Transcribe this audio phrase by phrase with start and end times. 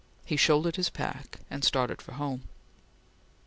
[0.25, 2.47] He shouldered his pack and started for home.